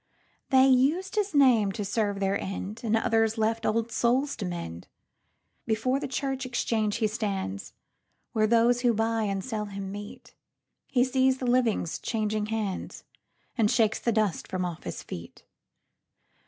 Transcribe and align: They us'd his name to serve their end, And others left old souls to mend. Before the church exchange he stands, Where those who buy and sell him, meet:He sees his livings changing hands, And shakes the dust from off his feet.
They 0.49 0.65
us'd 0.97 1.13
his 1.13 1.35
name 1.35 1.71
to 1.73 1.85
serve 1.85 2.19
their 2.19 2.35
end, 2.41 2.81
And 2.83 2.97
others 2.97 3.37
left 3.37 3.67
old 3.67 3.91
souls 3.91 4.35
to 4.37 4.45
mend. 4.45 4.87
Before 5.67 5.99
the 5.99 6.07
church 6.07 6.43
exchange 6.43 6.95
he 6.95 7.05
stands, 7.05 7.73
Where 8.31 8.47
those 8.47 8.81
who 8.81 8.95
buy 8.95 9.25
and 9.25 9.45
sell 9.45 9.65
him, 9.65 9.91
meet:He 9.91 11.03
sees 11.03 11.35
his 11.39 11.43
livings 11.47 11.99
changing 11.99 12.47
hands, 12.47 13.03
And 13.55 13.69
shakes 13.69 13.99
the 13.99 14.11
dust 14.11 14.47
from 14.47 14.65
off 14.65 14.85
his 14.85 15.03
feet. 15.03 15.43